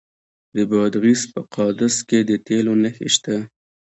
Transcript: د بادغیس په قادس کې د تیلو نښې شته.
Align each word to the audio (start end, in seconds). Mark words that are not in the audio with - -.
د 0.55 0.57
بادغیس 0.69 1.21
په 1.33 1.39
قادس 1.55 1.95
کې 2.09 2.19
د 2.29 2.31
تیلو 2.47 2.73
نښې 2.83 3.07
شته. 3.15 3.37